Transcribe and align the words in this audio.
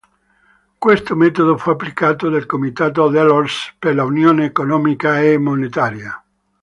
Questo 0.79 1.15
metodo 1.15 1.57
fu 1.57 1.69
applicato 1.69 2.27
dal 2.31 2.47
comitato 2.47 3.07
Delors 3.09 3.75
per 3.77 3.93
l'Unione 3.93 4.45
economica 4.45 5.21
e 5.21 5.37
monetaria. 5.37 6.23